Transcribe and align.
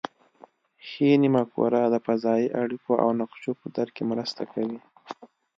ښي 0.87 1.09
نیمه 1.23 1.43
کره 1.53 1.81
د 1.93 1.95
فضایي 2.05 2.47
اړیکو 2.61 2.91
او 3.03 3.09
نقشو 3.21 3.51
په 3.59 3.67
درک 3.75 3.93
کې 3.95 4.03
مرسته 4.11 4.43
کوي 4.51 4.79